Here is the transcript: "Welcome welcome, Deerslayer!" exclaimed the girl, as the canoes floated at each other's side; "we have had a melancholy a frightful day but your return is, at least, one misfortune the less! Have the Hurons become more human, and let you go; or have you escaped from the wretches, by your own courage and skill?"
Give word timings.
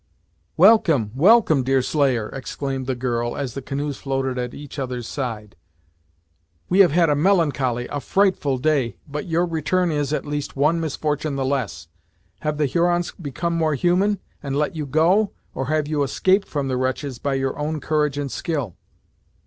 "Welcome 0.57 1.11
welcome, 1.13 1.61
Deerslayer!" 1.63 2.29
exclaimed 2.29 2.87
the 2.87 2.95
girl, 2.95 3.37
as 3.37 3.53
the 3.53 3.61
canoes 3.61 3.97
floated 3.99 4.35
at 4.39 4.55
each 4.55 4.79
other's 4.79 5.07
side; 5.07 5.55
"we 6.69 6.79
have 6.79 6.91
had 6.91 7.11
a 7.11 7.15
melancholy 7.15 7.87
a 7.89 7.99
frightful 7.99 8.57
day 8.57 8.95
but 9.07 9.27
your 9.27 9.45
return 9.45 9.91
is, 9.91 10.11
at 10.11 10.25
least, 10.25 10.55
one 10.55 10.79
misfortune 10.79 11.35
the 11.35 11.45
less! 11.45 11.87
Have 12.39 12.57
the 12.57 12.65
Hurons 12.65 13.11
become 13.11 13.53
more 13.55 13.75
human, 13.75 14.19
and 14.41 14.55
let 14.55 14.75
you 14.75 14.87
go; 14.87 15.33
or 15.53 15.67
have 15.67 15.87
you 15.87 16.01
escaped 16.01 16.47
from 16.47 16.67
the 16.67 16.77
wretches, 16.77 17.19
by 17.19 17.35
your 17.35 17.55
own 17.59 17.79
courage 17.79 18.17
and 18.17 18.31
skill?" 18.31 18.75